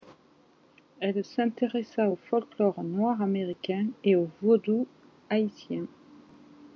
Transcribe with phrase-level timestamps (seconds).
[0.99, 4.87] Elle s'intéressa au folklore noir-américain et au vaudou
[5.29, 5.85] haïtien.